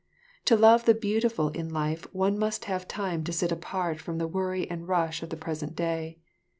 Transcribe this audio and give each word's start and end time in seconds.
To 0.45 0.55
love 0.55 0.85
the 0.85 0.95
beautiful 0.95 1.49
in 1.49 1.69
life 1.69 2.11
one 2.11 2.39
must 2.39 2.65
have 2.65 2.87
time 2.87 3.23
to 3.23 3.31
sit 3.31 3.51
apart 3.51 3.99
from 4.01 4.17
the 4.17 4.27
worry 4.27 4.67
and 4.67 4.81
the 4.81 4.85
rush 4.87 5.21
of 5.21 5.29
the 5.29 5.37
present 5.37 5.75
day. 5.75 6.17